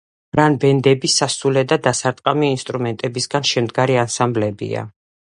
[0.35, 4.83] ბრას ბენდები სასულე და დასარტყამი ინსტრუმენტებისგან შემდგარი ანსამბლებია.